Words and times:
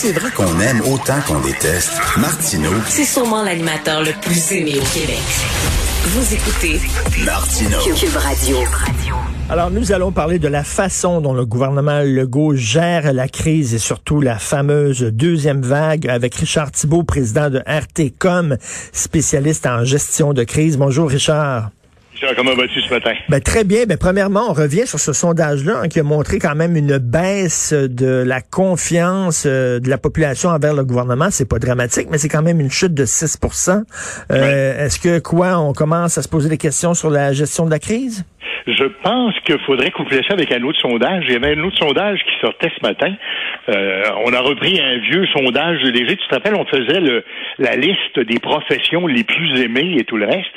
c'est 0.00 0.12
vrai 0.12 0.30
qu'on 0.30 0.60
aime 0.60 0.80
autant 0.82 1.20
qu'on 1.26 1.40
déteste, 1.40 1.90
Martineau, 2.18 2.70
C'est 2.86 3.02
sûrement 3.02 3.42
l'animateur 3.42 4.00
le 4.00 4.12
plus 4.22 4.52
aimé 4.52 4.76
au 4.76 4.96
Québec. 4.96 5.18
Vous 6.04 6.34
écoutez 6.34 6.80
Martineau. 7.24 7.78
Cube 7.96 8.16
Radio. 8.16 8.58
Alors, 9.50 9.72
nous 9.72 9.90
allons 9.90 10.12
parler 10.12 10.38
de 10.38 10.46
la 10.46 10.62
façon 10.62 11.20
dont 11.20 11.34
le 11.34 11.44
gouvernement 11.44 11.98
Legault 12.04 12.54
gère 12.54 13.12
la 13.12 13.26
crise 13.26 13.74
et 13.74 13.78
surtout 13.78 14.20
la 14.20 14.38
fameuse 14.38 15.02
deuxième 15.02 15.62
vague 15.62 16.06
avec 16.06 16.36
Richard 16.36 16.70
Thibault, 16.70 17.02
président 17.02 17.50
de 17.50 17.60
RTCOM, 17.66 18.56
spécialiste 18.92 19.66
en 19.66 19.82
gestion 19.82 20.32
de 20.32 20.44
crise. 20.44 20.78
Bonjour, 20.78 21.08
Richard. 21.08 21.70
Comment 22.36 22.54
vas-tu 22.54 22.80
ce 22.80 22.92
matin? 22.92 23.12
Ben, 23.28 23.40
très 23.40 23.64
bien. 23.64 23.84
Ben, 23.86 23.96
premièrement, 23.96 24.50
on 24.50 24.52
revient 24.52 24.86
sur 24.86 24.98
ce 24.98 25.12
sondage-là 25.12 25.82
hein, 25.82 25.88
qui 25.88 26.00
a 26.00 26.02
montré 26.02 26.38
quand 26.38 26.54
même 26.54 26.76
une 26.76 26.98
baisse 26.98 27.72
de 27.72 28.24
la 28.26 28.40
confiance 28.40 29.44
euh, 29.46 29.78
de 29.78 29.88
la 29.88 29.98
population 29.98 30.50
envers 30.50 30.74
le 30.74 30.84
gouvernement. 30.84 31.28
C'est 31.30 31.48
pas 31.48 31.58
dramatique, 31.58 32.08
mais 32.10 32.18
c'est 32.18 32.28
quand 32.28 32.42
même 32.42 32.60
une 32.60 32.70
chute 32.70 32.94
de 32.94 33.04
6% 33.04 33.84
euh, 34.30 34.84
Est-ce 34.84 34.98
que 34.98 35.20
quoi, 35.20 35.58
on 35.58 35.72
commence 35.72 36.18
à 36.18 36.22
se 36.22 36.28
poser 36.28 36.48
des 36.48 36.58
questions 36.58 36.94
sur 36.94 37.10
la 37.10 37.32
gestion 37.32 37.66
de 37.66 37.70
la 37.70 37.78
crise? 37.78 38.24
Je 38.66 38.84
pense 39.02 39.34
qu'il 39.46 39.58
faudrait 39.60 39.90
coupler 39.90 40.20
ça 40.28 40.34
avec 40.34 40.52
un 40.52 40.62
autre 40.62 40.78
sondage. 40.80 41.24
Il 41.26 41.32
y 41.32 41.36
avait 41.36 41.56
un 41.56 41.64
autre 41.64 41.78
sondage 41.78 42.18
qui 42.18 42.40
sortait 42.40 42.70
ce 42.76 42.86
matin. 42.86 43.14
Euh, 43.70 44.02
on 44.26 44.32
a 44.32 44.40
repris 44.40 44.78
un 44.80 44.98
vieux 44.98 45.26
sondage 45.26 45.80
léger. 45.82 46.16
Tu 46.16 46.28
te 46.28 46.34
rappelles, 46.34 46.54
on 46.54 46.66
faisait 46.66 47.00
le, 47.00 47.24
la 47.58 47.76
liste 47.76 48.18
des 48.18 48.38
professions 48.38 49.06
les 49.06 49.24
plus 49.24 49.62
aimées 49.62 49.96
et 49.98 50.04
tout 50.04 50.16
le 50.16 50.26
reste. 50.26 50.52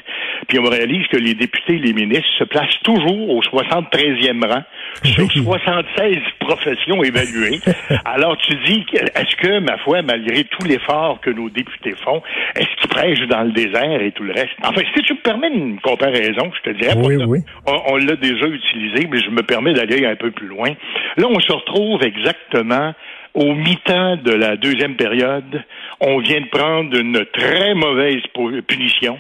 Puis 0.48 0.60
on 0.60 0.64
réalise 0.70 1.06
que 1.08 1.18
les 1.18 1.34
députés 1.34 1.76
et 1.76 1.80
les 1.80 1.94
ministres 1.94 2.28
se 2.40 2.44
placent 2.44 2.80
toujours 2.84 3.30
au 3.30 3.42
73e 3.42 4.46
rang 4.48 4.64
sur 5.04 5.32
76 5.32 6.18
professions 6.40 7.04
évaluées. 7.04 7.60
Alors 8.06 8.38
tu 8.38 8.54
dis, 8.66 8.86
est-ce 8.94 9.36
que, 9.38 9.60
ma 9.60 9.78
foi, 9.80 10.02
malgré 10.02 10.44
tout 10.46 10.66
l'effort 10.68 11.20
que 11.22 11.30
nos 11.30 11.50
députés 11.50 11.94
font, 12.04 12.22
est-ce 12.56 12.68
qu'ils 12.80 12.90
prêchent 12.90 13.28
dans 13.28 13.44
le 13.44 13.52
désert 13.52 14.02
et 14.02 14.12
tout 14.12 14.24
le 14.24 14.34
reste? 14.34 14.50
Enfin, 14.64 14.82
si 14.96 15.02
tu 15.04 15.14
me 15.14 15.20
permets 15.20 15.50
une 15.54 15.80
comparaison, 15.80 16.52
je 16.64 16.72
te 16.72 16.78
dirais, 16.78 16.96
Oui, 16.98 17.16
on, 17.20 17.26
oui. 17.28 17.40
on- 17.68 17.94
on 17.94 17.98
l'a 17.98 18.16
déjà 18.16 18.48
utilisé, 18.48 19.08
mais 19.10 19.20
je 19.22 19.30
me 19.30 19.44
permets 19.44 19.74
d'aller 19.74 20.06
un 20.06 20.16
peu 20.16 20.32
plus 20.32 20.48
loin. 20.48 20.70
Là, 21.18 21.28
on 21.30 21.40
se 21.40 21.52
retrouve 21.52 22.04
exactement 22.04 22.94
au 23.34 23.54
mi-temps 23.56 24.18
de 24.18 24.32
la 24.34 24.58
deuxième 24.58 24.96
période. 24.96 25.64
On 26.02 26.18
vient 26.20 26.42
de 26.42 26.48
prendre 26.48 26.98
une 26.98 27.26
très 27.32 27.74
mauvaise 27.76 28.22
punition. 28.68 29.18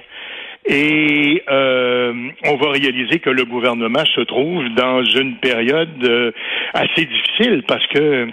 Et 0.66 1.44
euh, 1.50 2.14
on 2.46 2.56
va 2.56 2.70
réaliser 2.72 3.20
que 3.20 3.32
le 3.32 3.46
gouvernement 3.46 4.06
se 4.06 4.22
trouve 4.22 4.64
dans 4.76 5.04
une 5.04 5.38
période 5.38 6.04
euh, 6.04 6.32
assez 6.74 7.06
difficile 7.06 7.64
parce 7.68 7.86
que 7.88 8.28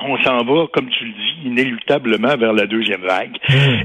on 0.00 0.18
s'en 0.18 0.38
va, 0.44 0.66
comme 0.72 0.88
tu 0.90 1.04
le 1.04 1.12
dis, 1.12 1.48
inéluctablement 1.48 2.36
vers 2.36 2.52
la 2.52 2.66
deuxième 2.66 3.02
vague. 3.02 3.36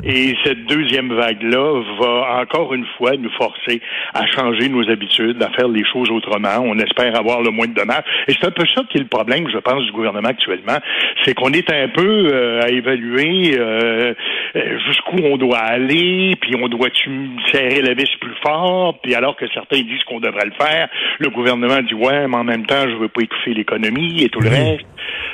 Et 0.04 0.36
cette 0.44 0.66
deuxième 0.66 1.14
vague-là 1.14 1.82
va 2.00 2.42
encore 2.42 2.74
une 2.74 2.86
fois 2.98 3.12
nous 3.18 3.32
forcer 3.32 3.82
à 4.14 4.26
changer 4.26 4.70
nos 4.70 4.90
habitudes, 4.90 5.42
à 5.42 5.50
faire 5.52 5.68
les 5.68 5.86
choses 5.86 6.10
autrement. 6.10 6.60
On 6.64 6.78
espère 6.80 7.16
avoir 7.16 7.42
le 7.42 7.52
moins 7.52 7.68
de 7.68 7.74
dommages. 7.74 8.04
Et 8.28 8.34
c'est 8.34 8.46
un 8.46 8.52
peu 8.52 8.66
ça 8.74 8.82
qui 8.90 8.98
est 8.98 9.02
le 9.02 9.08
problème, 9.08 9.48
je 9.54 9.58
pense, 9.60 9.84
du 9.86 9.92
gouvernement 9.92 10.30
actuellement. 10.30 10.78
C'est 11.24 11.36
qu'on 11.36 11.52
est 11.52 11.72
un 11.72 11.88
peu 11.90 12.30
euh, 12.34 12.62
à 12.64 12.70
évaluer 12.70 13.56
euh, 13.58 14.14
jusqu'où 14.88 15.18
on 15.24 15.38
doit 15.38 15.60
aller, 15.60 16.36
puis 16.42 16.56
on 16.62 16.68
doit-tu 16.68 17.10
serrer 17.52 17.82
la 17.82 17.94
vis 17.94 18.10
plus 18.20 18.36
fort, 18.44 19.00
puis 19.02 19.14
alors 19.16 19.36
que 19.36 19.46
certains 19.54 19.82
disent 19.82 20.04
qu'on 20.06 20.20
devrait 20.20 20.46
le 20.46 20.54
faire, 20.60 20.90
le 21.20 21.30
gouvernement 21.30 21.82
dit 21.82 21.94
ouais, 21.94 22.28
mais 22.28 22.38
en 22.38 22.44
même 22.44 22.66
temps, 22.66 22.90
je 22.90 22.96
veux 22.96 23.10
pas 23.10 23.22
étouffer 23.22 23.54
l'économie 23.54 24.24
et 24.24 24.30
tout 24.30 24.40
le 24.40 24.50
reste. 24.50 24.86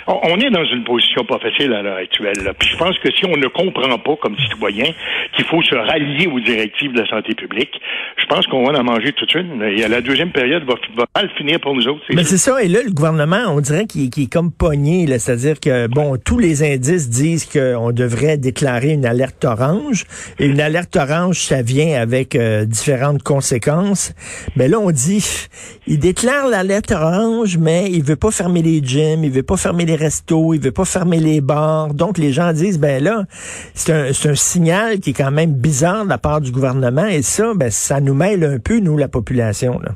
On 0.08 0.36
on 0.36 0.40
est 0.40 0.50
dans 0.50 0.66
une 0.66 0.75
position 0.84 1.24
pas 1.26 1.40
facile 1.40 1.74
à 1.74 1.82
l'heure 1.82 1.98
actuelle. 1.98 2.38
là. 2.44 2.54
Puis 2.54 2.70
je 2.70 2.78
pense 2.78 2.98
que 3.00 3.12
si 3.12 3.26
on 3.26 3.38
ne 3.38 3.48
comprend 3.48 3.98
pas 3.98 4.16
comme 4.22 4.36
citoyen 4.38 4.86
qu'il 5.36 5.46
faut 5.46 5.62
se 5.62 5.76
rallier 5.76 6.28
aux 6.28 6.40
directives 6.40 6.94
de 6.94 7.02
la 7.02 7.08
santé 7.08 7.34
publique, 7.36 7.72
je 8.18 8.26
pense 8.26 8.48
qu'on 8.48 8.64
va 8.66 8.78
en 8.80 8.84
manger 8.84 9.12
toute 9.14 9.34
une. 9.36 9.62
Et 9.64 9.88
la 9.88 10.02
deuxième 10.02 10.32
période 10.32 10.64
va, 10.64 10.76
va 10.96 11.06
mal 11.16 11.30
finir 11.38 11.60
pour 11.60 11.76
nous 11.76 11.88
autres. 11.88 12.02
Mais 12.14 12.24
c'est 12.24 12.38
ça, 12.38 12.62
et 12.64 12.68
là, 12.68 12.80
le 12.84 12.92
gouvernement, 12.92 13.44
on 13.50 13.62
dirait 13.62 13.86
qu'il 13.86 14.06
est 14.06 14.32
comme 14.32 14.52
pogné, 14.52 15.06
c'est-à-dire 15.20 15.60
que, 15.60 15.88
bon, 15.88 16.18
tous 16.24 16.40
les 16.40 16.64
indices 16.64 17.10
disent 17.10 17.46
qu'on 17.46 17.92
devrait 17.92 18.38
déclarer 18.38 18.92
une 18.92 19.06
alerte 19.06 19.46
orange, 19.46 20.06
et 20.40 20.46
une 20.46 20.60
alerte 20.60 20.96
orange, 20.96 21.40
ça 21.40 21.62
vient 21.62 22.02
avec 22.02 22.36
euh, 22.36 22.66
différentes 22.66 23.24
conséquences. 23.24 24.14
Mais 24.56 24.68
là, 24.68 24.80
on 24.80 24.92
dit, 24.92 25.48
il 25.88 26.00
déclare 26.00 26.48
l'alerte 26.48 26.92
orange, 26.92 27.58
mais 27.58 27.90
il 27.92 28.04
veut 28.04 28.16
pas 28.16 28.32
fermer 28.32 28.62
les 28.62 28.82
gyms, 28.84 29.24
il 29.24 29.32
veut 29.32 29.44
pas 29.44 29.58
fermer 29.58 29.86
les 29.86 29.96
restos, 29.96 30.54
il 30.56 30.62
veut 30.62 30.72
pas 30.72 30.86
fermer 30.86 31.20
les 31.20 31.42
bars. 31.42 31.94
Donc, 31.94 32.18
les 32.18 32.32
gens 32.32 32.54
disent, 32.54 32.80
ben 32.80 33.04
là, 33.04 33.24
c'est 33.74 33.94
un, 33.94 34.32
un 34.32 34.36
signal 34.36 35.00
qui 35.00 35.12
est 35.12 35.14
quand 35.14 35.32
même 35.32 35.54
bizarre 35.54 36.06
de 36.06 36.10
la 36.10 36.18
part 36.18 36.42
du 36.42 36.52
gouvernement, 36.52 37.06
et 37.06 37.22
ça, 37.22 37.54
ben, 37.56 37.70
ça 37.72 38.00
nous 38.02 38.14
mêle 38.14 38.44
un 38.44 38.60
peu, 38.60 38.80
nous, 38.80 38.98
la 38.98 39.08
population, 39.08 39.80
là. 39.80 39.92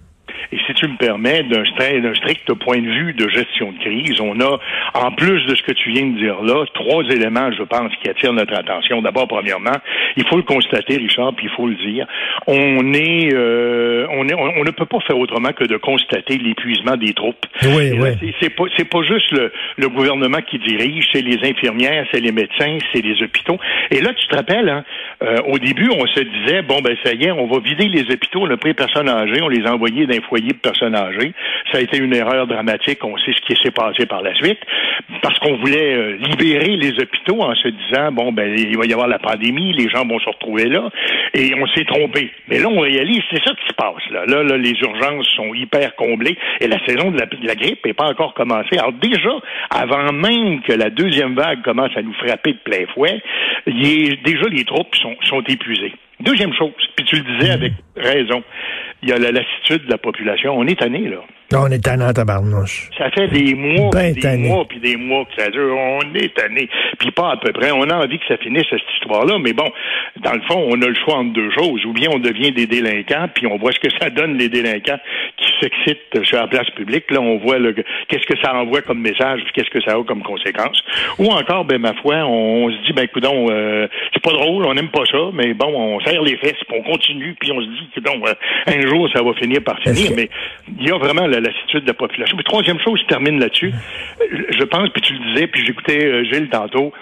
Tu 0.80 0.88
me 0.88 0.96
permets, 0.96 1.44
d'un 1.44 1.64
stri- 1.64 2.02
d'un 2.02 2.14
strict 2.16 2.54
point 2.54 2.78
de 2.78 2.88
vue 2.90 3.14
de 3.14 3.28
gestion 3.28 3.74
de 3.74 3.80
crise, 3.80 4.22
on 4.22 4.40
a, 4.40 4.60
en 4.94 5.12
plus 5.12 5.46
de 5.46 5.54
ce 5.56 5.62
que 5.64 5.74
tu 5.74 5.90
viens 5.92 6.06
de 6.06 6.18
dire 6.18 6.42
là, 6.42 6.64
trois 6.74 7.04
éléments, 7.10 7.52
je 7.52 7.64
pense, 7.64 7.92
qui 8.02 8.10
attirent 8.10 8.32
notre 8.32 8.54
attention. 8.58 9.02
D'abord, 9.02 9.28
premièrement, 9.28 9.76
il 10.16 10.26
faut 10.28 10.38
le 10.38 10.44
constater, 10.44 10.96
Richard, 10.96 11.34
puis 11.36 11.48
il 11.48 11.56
faut 11.58 11.68
le 11.68 11.76
dire, 11.76 12.06
on 12.48 12.94
est, 12.94 13.34
euh, 13.34 14.08
on 14.12 14.26
est, 14.30 14.34
on, 14.34 14.60
on 14.60 14.64
ne 14.64 14.72
peut 14.72 14.86
pas 14.86 15.00
faire 15.06 15.18
autrement 15.18 15.52
que 15.52 15.66
de 15.66 15.76
constater 15.78 16.38
l'épuisement 16.38 16.96
des 16.96 17.14
troupes. 17.14 17.46
Oui, 17.64 17.98
là, 17.98 18.12
oui. 18.22 18.34
c'est- 18.40 18.50
pas, 18.56 18.64
c'est 18.78 18.90
pas 18.90 19.02
juste 19.04 19.32
le, 19.32 19.52
le 19.78 19.90
gouvernement 19.90 20.40
qui 20.50 20.60
dirige, 20.60 21.08
c'est 21.12 21.22
les 21.22 21.38
infirmières, 21.50 22.06
c'est 22.14 22.22
les 22.22 22.32
médecins, 22.32 22.78
c'est 22.94 23.02
les 23.04 23.22
hôpitaux. 23.22 23.58
Et 23.92 24.00
là, 24.02 24.14
tu 24.14 24.28
te 24.28 24.36
rappelles, 24.36 24.70
hein, 24.70 24.84
euh, 25.24 25.38
au 25.48 25.60
début, 25.60 25.90
on 25.92 26.08
se 26.08 26.22
disait, 26.22 26.62
bon, 26.62 26.80
ben, 26.82 26.96
ça 27.04 27.14
y 27.14 27.26
est, 27.26 27.32
on 27.32 27.48
va 27.48 27.60
vider 27.60 27.88
les 27.90 28.04
hôpitaux, 28.14 28.44
on 28.44 28.50
a 28.50 28.58
pris 28.58 28.74
personnes 28.74 29.10
âgées, 29.10 29.42
on 29.42 29.50
les 29.50 29.66
a 29.66 29.74
envoyés 29.74 30.06
d'un 30.06 30.22
foyer 30.22 30.48
de 30.50 30.54
personnes. 30.70 30.96
Ça 31.72 31.78
a 31.78 31.82
été 31.82 31.98
une 31.98 32.14
erreur 32.14 32.48
dramatique, 32.48 33.04
on 33.04 33.18
sait 33.18 33.34
ce 33.34 33.42
qui 33.42 33.62
s'est 33.62 33.72
passé 33.72 34.06
par 34.06 34.22
la 34.22 34.34
suite, 34.36 34.60
parce 35.22 35.38
qu'on 35.40 35.56
voulait 35.58 35.96
euh, 35.96 36.18
libérer 36.18 36.78
les 36.78 36.92
hôpitaux 37.00 37.42
en 37.42 37.54
se 37.56 37.68
disant, 37.68 38.12
bon, 38.12 38.32
ben, 38.32 38.54
il 38.58 38.78
va 38.78 38.86
y 38.86 38.94
avoir 38.94 39.08
la 39.08 39.20
pandémie, 39.20 39.74
les 39.74 39.90
gens 39.90 40.06
vont 40.06 40.20
se 40.20 40.30
retrouver 40.30 40.66
là, 40.66 40.90
et 41.34 41.54
on 41.56 41.68
s'est 41.68 41.86
trompé. 41.86 42.32
Mais 42.48 42.60
là, 42.60 42.68
on 42.70 42.80
réalise, 42.80 43.22
c'est 43.32 43.44
ça 43.44 43.52
qui 43.52 43.68
se 43.68 43.74
passe, 43.74 44.10
là. 44.12 44.26
Les 44.58 44.74
urgences 44.82 45.28
sont 45.36 45.54
hyper 45.54 45.96
comblées, 45.96 46.38
et 46.60 46.68
la 46.68 46.84
saison 46.86 47.12
de 47.12 47.20
la, 47.20 47.56
grippe 47.56 47.86
n'est 47.86 47.94
pas 47.94 48.08
encore 48.08 48.34
commencée. 48.34 48.78
Alors 48.78 48.94
déjà, 48.94 49.32
avant 49.70 50.12
même 50.12 50.62
que 50.62 50.74
la 50.74 50.90
deuxième 50.90 51.36
vague 51.36 51.62
commence 51.62 51.96
à 51.96 52.02
nous 52.02 52.14
frapper 52.14 52.54
de 52.54 52.60
plein 52.64 52.86
fouet, 52.94 53.22
déjà 53.68 54.48
les 54.50 54.64
troupes 54.66 54.96
sont 54.96 55.44
épuisées. 55.48 55.94
Deuxième 56.22 56.54
chose, 56.54 56.72
puis 56.98 57.06
tu 57.06 57.16
le 57.16 57.22
disais 57.38 57.52
avec 57.52 57.74
raison, 57.96 58.44
il 59.02 59.10
y 59.10 59.14
a 59.14 59.18
la 59.18 59.32
lassitude 59.32 59.86
de 59.86 59.90
la 59.92 59.98
population. 59.98 60.54
On 60.58 60.68
est 60.68 60.78
tanné, 60.78 61.08
là. 61.08 61.20
On 61.56 61.72
est 61.72 61.84
tannant, 61.84 62.12
tabarnouche. 62.12 62.90
Ça 62.98 63.10
fait 63.12 63.28
des 63.30 63.56
mois, 63.56 63.90
Ben 63.92 64.14
des 64.14 64.20
tanné. 64.20 64.50
mois, 64.50 64.66
puis 64.68 64.80
des 64.80 64.98
mois 64.98 65.26
que 65.26 65.42
ça 65.42 65.50
dure. 65.50 65.76
On 65.76 66.02
est 66.14 66.36
tanné. 66.36 66.70
Puis 67.00 67.10
pas 67.12 67.32
à 67.32 67.38
peu 67.38 67.52
près. 67.54 67.72
On 67.72 67.84
a 67.84 67.96
envie 67.96 68.20
que 68.20 68.26
ça 68.28 68.38
finisse, 68.38 68.66
cette 68.70 68.82
histoire-là. 68.98 69.38
Mais 69.40 69.54
bon, 69.54 69.72
dans 70.22 70.34
le 70.34 70.42
fond, 70.42 70.68
on 70.70 70.80
a 70.82 70.88
le 70.88 70.94
choix 70.94 71.16
entre 71.16 71.34
deux 71.34 71.50
choses. 71.58 71.84
Ou 71.86 71.94
bien 71.94 72.10
on 72.14 72.20
devient 72.20 72.52
des 72.52 72.68
délinquants, 72.68 73.30
puis 73.34 73.48
on 73.48 73.58
voit 73.58 73.72
ce 73.72 73.80
que 73.80 73.90
ça 74.00 74.10
donne, 74.10 74.38
les 74.38 74.50
délinquants 74.50 75.00
qui 75.38 75.49
s'excitent 75.60 76.24
sur 76.24 76.38
la 76.38 76.48
place 76.48 76.70
publique. 76.72 77.10
Là, 77.12 77.22
on 77.22 77.38
voit 77.38 77.58
le, 77.60 77.74
qu'est-ce 77.74 78.26
que 78.26 78.40
ça 78.42 78.54
envoie 78.56 78.82
comme 78.82 79.00
message, 79.00 79.42
qu'est-ce 79.54 79.70
que 79.70 79.82
ça 79.82 79.96
a 79.96 80.04
comme 80.04 80.24
conséquence. 80.24 80.84
Ou 81.18 81.28
encore, 81.28 81.66
ben 81.66 81.80
ma 81.80 81.94
foi, 81.94 82.16
on, 82.18 82.66
on 82.66 82.72
se 82.72 82.78
dit, 82.86 82.94
ben 82.94 83.08
coudon, 83.08 83.48
euh, 83.50 83.88
c'est 84.14 84.24
pas 84.24 84.32
drôle, 84.32 84.66
on 84.66 84.74
n'aime 84.74 84.90
pas 84.90 85.06
ça, 85.06 85.18
mais 85.34 85.54
bon, 85.54 85.68
on 85.68 86.00
serre 86.02 86.22
les 86.22 86.38
fesses, 86.38 86.62
puis 86.68 86.78
on 86.78 86.84
continue, 86.84 87.36
puis 87.40 87.52
on 87.52 87.62
se 87.62 87.68
dit, 87.68 87.90
coudon, 87.94 88.22
euh, 88.26 88.34
un 88.68 88.88
jour, 88.88 89.10
ça 89.14 89.24
va 89.24 89.34
finir 89.34 89.64
par 89.64 89.80
finir. 89.80 90.12
Mais 90.16 90.30
il 90.80 90.88
y 90.88 90.92
a 90.92 90.98
vraiment 90.98 91.28
la 91.28 91.40
lassitude 91.40 91.82
de 91.82 91.88
la 91.88 91.94
population. 91.94 92.36
Puis 92.38 92.46
troisième 92.46 92.80
chose, 92.80 93.00
je 93.02 93.08
termine 93.08 93.40
là-dessus. 93.40 93.74
Je 94.50 94.64
pense, 94.64 94.90
puis 94.90 95.02
tu 95.02 95.14
le 95.14 95.34
disais, 95.34 95.48
puis 95.48 95.66
j'écoutais 95.66 96.06
euh, 96.06 96.24
Gilles 96.24 96.50
tantôt, 96.50 96.94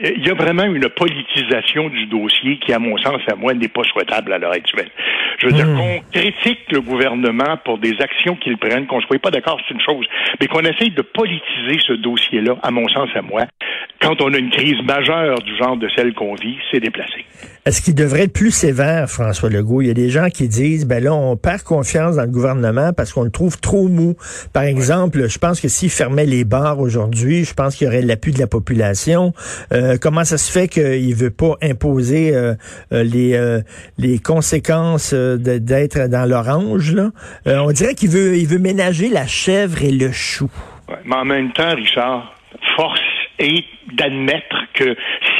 il 0.00 0.26
y 0.26 0.30
a 0.30 0.34
vraiment 0.34 0.64
une 0.64 0.88
politisation 0.88 1.88
du 1.88 2.06
dossier 2.06 2.58
qui, 2.58 2.72
à 2.72 2.78
mon 2.78 2.96
sens, 2.98 3.20
à 3.30 3.34
moi, 3.34 3.54
n'est 3.54 3.68
pas 3.68 3.82
souhaitable 3.84 4.32
à 4.32 4.38
l'heure 4.38 4.52
actuelle. 4.52 4.90
Je 5.38 5.46
veux 5.46 5.52
dire 5.52 5.66
qu'on 5.66 6.00
critique 6.12 6.70
le 6.70 6.80
gouvernement 6.80 7.56
pour 7.64 7.78
des 7.78 7.94
actions 8.00 8.36
qu'il 8.36 8.56
prenne, 8.56 8.86
qu'on 8.86 8.98
ne 8.98 9.02
soit 9.02 9.18
pas 9.18 9.30
d'accord, 9.30 9.60
c'est 9.66 9.74
une 9.74 9.80
chose, 9.80 10.06
mais 10.40 10.46
qu'on 10.46 10.60
essaye 10.60 10.90
de 10.90 11.02
politiser 11.02 11.78
ce 11.86 11.92
dossier-là, 11.94 12.56
à 12.62 12.70
mon 12.70 12.88
sens, 12.88 13.08
à 13.14 13.22
moi, 13.22 13.42
quand 14.00 14.20
on 14.22 14.32
a 14.32 14.38
une 14.38 14.50
crise 14.50 14.80
majeure 14.82 15.40
du 15.40 15.56
genre 15.56 15.76
de 15.76 15.88
celle 15.96 16.14
qu'on 16.14 16.34
vit, 16.34 16.58
c'est 16.70 16.80
déplacé. 16.80 17.24
Est-ce 17.68 17.82
qu'il 17.82 17.94
devrait 17.94 18.22
être 18.22 18.32
plus 18.32 18.50
sévère, 18.50 19.10
François 19.10 19.50
Legault? 19.50 19.82
Il 19.82 19.88
y 19.88 19.90
a 19.90 19.94
des 19.94 20.08
gens 20.08 20.30
qui 20.30 20.48
disent, 20.48 20.86
ben 20.86 21.04
là, 21.04 21.12
on 21.12 21.36
perd 21.36 21.64
confiance 21.64 22.16
dans 22.16 22.22
le 22.22 22.30
gouvernement 22.30 22.94
parce 22.94 23.12
qu'on 23.12 23.24
le 23.24 23.30
trouve 23.30 23.60
trop 23.60 23.88
mou. 23.88 24.16
Par 24.54 24.62
exemple, 24.62 25.28
je 25.28 25.38
pense 25.38 25.60
que 25.60 25.68
s'il 25.68 25.90
fermait 25.90 26.24
les 26.24 26.44
bars 26.44 26.80
aujourd'hui, 26.80 27.44
je 27.44 27.52
pense 27.52 27.76
qu'il 27.76 27.84
y 27.84 27.88
aurait 27.88 28.00
l'appui 28.00 28.32
de 28.32 28.38
la 28.38 28.46
population. 28.46 29.34
Euh, 29.74 29.98
comment 30.00 30.24
ça 30.24 30.38
se 30.38 30.50
fait 30.50 30.66
qu'il 30.68 31.14
veut 31.14 31.30
pas 31.30 31.56
imposer 31.62 32.34
euh, 32.34 32.54
euh, 32.94 33.02
les, 33.02 33.34
euh, 33.34 33.60
les 33.98 34.18
conséquences 34.18 35.12
d'être 35.12 36.08
dans 36.08 36.24
l'orange, 36.26 36.94
là? 36.94 37.10
On 37.44 37.70
dirait 37.72 37.94
qu'il 37.94 38.08
veut, 38.08 38.38
il 38.38 38.46
veut 38.46 38.58
ménager 38.58 39.10
la 39.10 39.26
chèvre 39.26 39.82
et 39.82 39.90
le 39.90 40.10
chou. 40.10 40.48
Ouais. 40.88 40.96
Mais 41.04 41.16
en 41.16 41.26
même 41.26 41.52
temps, 41.52 41.74
Richard, 41.74 42.34
force 42.76 42.98
est 43.38 43.64
d'admettre 43.94 44.56
que 44.72 44.96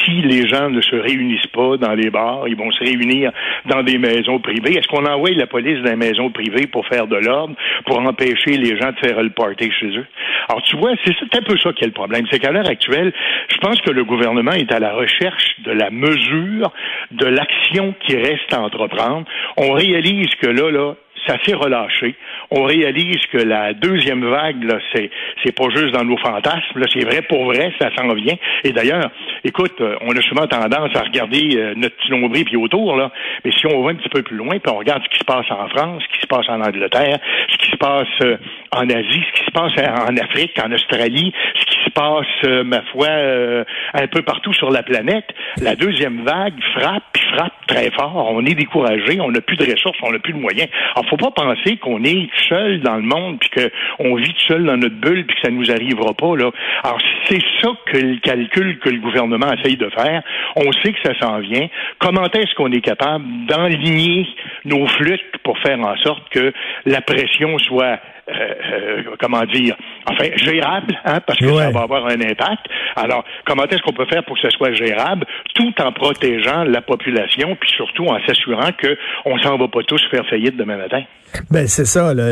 si 0.08 0.22
les 0.22 0.46
gens 0.48 0.70
ne 0.70 0.80
se 0.80 0.96
réunissent 0.96 1.46
pas 1.52 1.76
dans 1.76 1.94
les 1.94 2.10
bars, 2.10 2.48
ils 2.48 2.56
vont 2.56 2.70
se 2.70 2.82
réunir 2.82 3.30
dans 3.66 3.82
des 3.82 3.98
maisons 3.98 4.38
privées. 4.38 4.78
Est-ce 4.78 4.88
qu'on 4.88 5.04
envoie 5.04 5.30
la 5.30 5.46
police 5.46 5.82
dans 5.82 5.90
les 5.90 5.96
maisons 5.96 6.30
privées 6.30 6.66
pour 6.66 6.86
faire 6.86 7.06
de 7.06 7.16
l'ordre, 7.16 7.54
pour 7.86 7.98
empêcher 8.00 8.56
les 8.56 8.76
gens 8.78 8.92
de 8.92 9.06
faire 9.06 9.22
le 9.22 9.30
party 9.30 9.70
chez 9.78 9.88
eux? 9.98 10.06
Alors, 10.48 10.62
tu 10.62 10.76
vois, 10.76 10.92
c'est 11.04 11.36
un 11.36 11.42
peu 11.42 11.56
ça 11.58 11.72
qui 11.72 11.84
est 11.84 11.88
le 11.88 11.92
problème. 11.92 12.24
C'est 12.30 12.38
qu'à 12.38 12.52
l'heure 12.52 12.68
actuelle, 12.68 13.12
je 13.48 13.56
pense 13.58 13.80
que 13.80 13.90
le 13.90 14.04
gouvernement 14.04 14.52
est 14.52 14.72
à 14.72 14.78
la 14.78 14.92
recherche 14.92 15.56
de 15.64 15.72
la 15.72 15.90
mesure, 15.90 16.72
de 17.10 17.26
l'action 17.26 17.94
qui 18.06 18.16
reste 18.16 18.52
à 18.52 18.60
entreprendre. 18.60 19.26
On 19.56 19.72
réalise 19.72 20.34
que 20.40 20.46
là, 20.46 20.70
là, 20.70 20.94
ça 21.28 21.36
relâché. 21.54 22.14
On 22.50 22.64
réalise 22.64 23.24
que 23.32 23.38
la 23.38 23.74
deuxième 23.74 24.24
vague, 24.24 24.64
là, 24.64 24.78
c'est, 24.92 25.10
c'est 25.44 25.54
pas 25.54 25.68
juste 25.70 25.92
dans 25.92 26.04
nos 26.04 26.16
fantasmes, 26.16 26.78
là, 26.78 26.86
c'est 26.92 27.04
vrai 27.04 27.22
pour 27.22 27.44
vrai, 27.44 27.72
ça 27.80 27.90
s'en 27.96 28.12
vient. 28.14 28.36
Et 28.64 28.72
d'ailleurs, 28.72 29.10
écoute, 29.44 29.80
euh, 29.80 29.96
on 30.02 30.16
a 30.16 30.22
souvent 30.22 30.46
tendance 30.46 30.94
à 30.94 31.02
regarder 31.02 31.56
euh, 31.56 31.74
notre 31.76 31.96
petit 31.96 32.10
nombril 32.10 32.44
puis 32.44 32.56
autour, 32.56 32.96
là, 32.96 33.10
mais 33.44 33.52
si 33.52 33.66
on 33.66 33.82
va 33.82 33.90
un 33.90 33.94
petit 33.94 34.08
peu 34.08 34.22
plus 34.22 34.36
loin, 34.36 34.58
puis 34.58 34.72
on 34.72 34.78
regarde 34.78 35.02
ce 35.04 35.08
qui 35.08 35.18
se 35.18 35.24
passe 35.24 35.46
en 35.50 35.68
France, 35.68 36.02
ce 36.02 36.14
qui 36.14 36.20
se 36.20 36.26
passe 36.26 36.48
en 36.48 36.60
Angleterre, 36.60 37.18
ce 37.50 37.58
qui 37.58 37.67
passe 37.78 38.06
euh, 38.22 38.36
en 38.72 38.88
Asie, 38.88 39.22
ce 39.34 39.40
qui 39.40 39.44
se 39.46 39.50
passe 39.52 39.72
en 39.78 40.16
Afrique, 40.16 40.52
en 40.62 40.70
Australie, 40.72 41.32
ce 41.54 41.64
qui 41.64 41.84
se 41.84 41.90
passe, 41.90 42.64
ma 42.64 42.82
foi, 42.92 43.08
un 43.08 44.06
peu 44.08 44.22
partout 44.22 44.52
sur 44.52 44.70
la 44.70 44.82
planète, 44.82 45.24
la 45.62 45.74
deuxième 45.74 46.22
vague 46.22 46.54
frappe, 46.74 47.04
puis 47.12 47.22
frappe 47.34 47.66
très 47.66 47.90
fort. 47.90 48.30
On 48.32 48.44
est 48.44 48.54
découragé, 48.54 49.20
on 49.20 49.30
n'a 49.30 49.40
plus 49.40 49.56
de 49.56 49.64
ressources, 49.64 49.98
on 50.02 50.12
n'a 50.12 50.18
plus 50.18 50.32
de 50.32 50.38
moyens. 50.38 50.68
Alors, 50.94 51.08
faut 51.08 51.16
pas 51.16 51.30
penser 51.30 51.76
qu'on 51.76 52.02
est 52.04 52.28
seul 52.48 52.80
dans 52.80 52.96
le 52.96 53.02
monde, 53.02 53.38
puis 53.40 53.50
qu'on 53.98 54.14
vit 54.16 54.34
seul 54.46 54.64
dans 54.64 54.76
notre 54.76 54.96
bulle, 54.96 55.26
puis 55.26 55.36
que 55.36 55.42
ça 55.42 55.50
nous 55.50 55.70
arrivera 55.70 56.12
pas. 56.14 56.36
Là. 56.36 56.50
Alors, 56.84 56.98
c'est 57.28 57.42
ça 57.62 57.68
que 57.86 57.98
le 57.98 58.16
calcul 58.16 58.78
que 58.78 58.90
le 58.90 59.00
gouvernement 59.00 59.52
essaye 59.52 59.76
de 59.76 59.88
faire. 59.90 60.22
On 60.56 60.72
sait 60.72 60.92
que 60.92 61.00
ça 61.02 61.18
s'en 61.18 61.38
vient. 61.38 61.68
Comment 61.98 62.26
est-ce 62.26 62.54
qu'on 62.54 62.72
est 62.72 62.80
capable 62.80 63.24
d'enligner 63.46 64.26
nos 64.64 64.86
flûtes 64.86 65.38
pour 65.42 65.58
faire 65.58 65.78
en 65.80 65.96
sorte 65.98 66.28
que 66.30 66.52
la 66.86 67.00
pression 67.00 67.58
soit 67.68 68.00
euh, 68.28 68.32
euh, 68.32 69.16
comment 69.20 69.44
dire, 69.44 69.76
enfin, 70.10 70.28
gérable, 70.36 70.94
hein, 71.04 71.20
parce 71.26 71.38
que 71.38 71.46
ça 71.46 71.70
va 71.70 71.80
avoir 71.80 72.06
un 72.06 72.20
impact. 72.20 72.66
Alors, 72.96 73.24
comment 73.44 73.64
est-ce 73.64 73.82
qu'on 73.82 73.92
peut 73.92 74.06
faire 74.06 74.24
pour 74.24 74.36
que 74.36 74.42
ce 74.42 74.56
soit 74.56 74.72
gérable, 74.72 75.26
tout 75.54 75.74
en 75.80 75.92
protégeant 75.92 76.64
la 76.64 76.80
population, 76.80 77.56
puis 77.60 77.70
surtout 77.70 78.06
en 78.06 78.18
s'assurant 78.26 78.70
qu'on 78.80 79.36
ne 79.36 79.42
s'en 79.42 79.56
va 79.56 79.68
pas 79.68 79.82
tous 79.86 80.02
faire 80.10 80.26
faillite 80.28 80.56
demain 80.56 80.76
matin? 80.76 81.02
Ben 81.50 81.66
c'est 81.66 81.84
ça. 81.84 82.14
Là. 82.14 82.24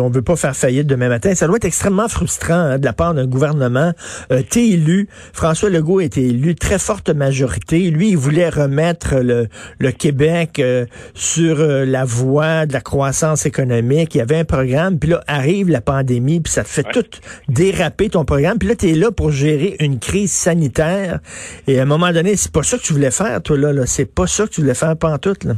On 0.00 0.10
veut 0.10 0.22
pas 0.22 0.36
faire 0.36 0.54
faillite 0.54 0.86
demain 0.86 1.08
matin. 1.08 1.34
Ça 1.34 1.46
doit 1.46 1.56
être 1.56 1.64
extrêmement 1.64 2.08
frustrant 2.08 2.54
hein, 2.54 2.78
de 2.78 2.84
la 2.84 2.92
part 2.92 3.14
d'un 3.14 3.26
gouvernement. 3.26 3.92
Euh, 4.32 4.42
T'es 4.48 4.68
élu. 4.68 5.08
François 5.32 5.70
Legault 5.70 6.00
a 6.00 6.04
été 6.04 6.26
élu 6.26 6.54
très 6.54 6.78
forte 6.78 7.10
majorité. 7.10 7.90
Lui, 7.90 8.10
il 8.10 8.16
voulait 8.16 8.48
remettre 8.48 9.16
le, 9.16 9.48
le 9.78 9.92
Québec 9.92 10.58
euh, 10.58 10.86
sur 11.14 11.60
euh, 11.60 11.84
la 11.84 12.04
voie 12.04 12.66
de 12.66 12.72
la 12.72 12.80
croissance 12.80 13.46
économique. 13.46 14.14
Il 14.14 14.18
y 14.18 14.20
avait 14.20 14.38
un 14.38 14.44
programme. 14.44 14.98
Puis 14.98 15.10
là 15.10 15.20
arrive 15.26 15.68
la 15.70 15.80
pandémie. 15.80 16.40
Puis 16.40 16.52
ça 16.52 16.64
te 16.64 16.68
fait 16.68 16.84
tout 16.92 17.04
déraper 17.48 18.08
ton 18.08 18.24
programme. 18.24 18.58
Puis 18.58 18.68
là, 18.68 18.74
tu 18.76 18.90
es 18.90 18.94
là 18.94 19.10
pour 19.10 19.30
gérer 19.30 19.76
une 19.80 19.98
crise 19.98 20.32
sanitaire. 20.32 21.20
Et 21.66 21.78
à 21.78 21.82
un 21.82 21.86
moment 21.86 22.12
donné, 22.12 22.36
c'est 22.36 22.52
pas 22.52 22.62
ça 22.62 22.78
que 22.78 22.82
tu 22.82 22.92
voulais 22.92 23.10
faire, 23.10 23.42
toi 23.42 23.56
là. 23.56 23.72
là. 23.72 23.86
C'est 23.86 24.12
pas 24.12 24.26
ça 24.26 24.44
que 24.46 24.50
tu 24.50 24.60
voulais 24.60 24.74
faire 24.74 24.96
pantoute 24.96 25.44
là. 25.44 25.54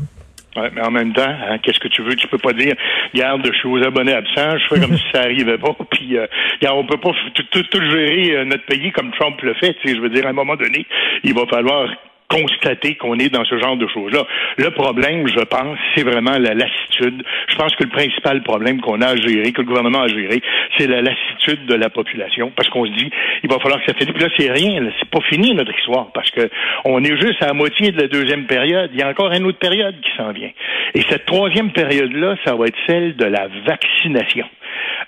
Ouais, 0.55 0.69
mais 0.75 0.83
en 0.83 0.91
même 0.91 1.15
temps, 1.15 1.23
hein, 1.23 1.57
qu'est-ce 1.63 1.79
que 1.79 1.89
tu 1.89 2.03
veux? 2.03 2.15
Tu 2.15 2.29
peux 2.29 2.39
pas 2.39 2.53
dire, 2.53 2.75
garde, 3.15 3.47
je 3.47 3.57
suis 3.59 3.69
aux 3.69 3.83
abonnés 3.83 4.13
absents, 4.13 4.59
je 4.59 4.75
fais 4.75 4.81
comme 4.81 4.97
si 4.99 5.05
ça 5.13 5.23
arrivait 5.23 5.57
pas, 5.57 5.75
puis 5.91 6.19
euh, 6.19 6.27
on 6.71 6.85
peut 6.85 6.99
pas 6.99 7.13
tout, 7.35 7.63
tout, 7.63 7.81
gérer 7.81 8.37
euh, 8.37 8.45
notre 8.45 8.67
pays 8.67 8.93
comme 8.93 9.13
Trump 9.13 9.41
le 9.43 9.55
fait. 9.55 9.75
Je 9.85 9.99
veux 10.01 10.11
dire, 10.11 10.27
à 10.27 10.31
un 10.31 10.35
moment 10.35 10.57
donné, 10.57 10.87
il 11.25 11.33
va 11.35 11.47
falloir 11.47 11.89
constater 12.33 12.95
qu'on 12.95 13.19
est 13.19 13.29
dans 13.29 13.45
ce 13.45 13.59
genre 13.59 13.77
de 13.77 13.87
choses-là. 13.87 14.25
Le 14.57 14.71
problème, 14.71 15.29
je 15.29 15.41
pense, 15.41 15.79
c'est 15.95 16.03
vraiment 16.03 16.39
la 16.39 16.55
lassitude. 16.55 17.23
Je 17.49 17.57
pense 17.57 17.75
que 17.77 17.85
le 17.85 17.91
principal 17.91 18.43
problème 18.43 18.81
qu'on 18.81 19.01
a 19.03 19.09
à 19.09 19.17
gérer, 19.17 19.53
que 19.53 19.61
le 19.61 19.67
gouvernement 19.67 20.01
a 20.01 20.05
à 20.05 20.09
gérer, 20.09 20.41
c'est 20.79 20.87
la 20.87 21.03
lassitude 21.03 21.67
de 21.67 21.75
la 21.75 21.91
population, 21.91 22.51
parce 22.57 22.69
qu'on 22.71 22.87
se 22.87 22.93
dit, 22.93 23.11
il 23.43 23.51
va 23.51 23.59
falloir 23.59 23.81
que 23.81 23.87
ça 23.87 23.95
finisse. 23.95 24.15
Puis 24.15 24.23
là, 24.23 24.31
c'est 24.37 24.51
rien, 24.51 24.83
c'est 24.99 25.11
pas 25.11 25.21
fini 25.29 25.55
notre 25.55 25.77
histoire, 25.79 26.11
parce 26.13 26.31
que 26.31 26.49
on 26.85 27.05
est 27.05 27.17
juste 27.21 27.43
à 27.43 27.49
la 27.49 27.53
moitié 27.53 27.91
de 27.91 28.01
la 28.01 28.09
deuxième 28.09 28.47
période. 28.47 28.91
Il 28.95 29.01
y 29.01 29.03
a 29.03 29.09
encore 29.09 29.33
une 29.33 29.45
autre 29.45 29.59
période 29.59 29.95
qui 30.01 30.11
s'en 30.17 30.33
vient. 30.33 30.51
Et 30.95 31.03
cette 31.09 31.27
troisième 31.27 31.73
période-là, 31.73 32.37
ça 32.45 32.55
va 32.55 32.67
être 32.67 32.79
celle 32.87 33.17
de 33.17 33.25
la 33.25 33.49
vaccination. 33.67 34.47